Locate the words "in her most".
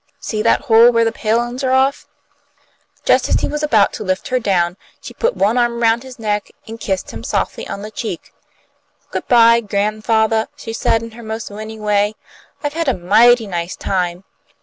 11.03-11.51